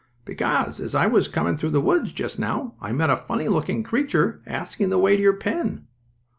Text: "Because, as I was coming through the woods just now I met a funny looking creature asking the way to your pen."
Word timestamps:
"Because, 0.25 0.79
as 0.79 0.95
I 0.95 1.05
was 1.05 1.27
coming 1.27 1.57
through 1.57 1.69
the 1.69 1.79
woods 1.79 2.11
just 2.11 2.39
now 2.39 2.73
I 2.81 2.91
met 2.91 3.11
a 3.11 3.15
funny 3.15 3.47
looking 3.47 3.83
creature 3.83 4.41
asking 4.47 4.89
the 4.89 4.97
way 4.97 5.15
to 5.15 5.21
your 5.21 5.33
pen." 5.37 5.85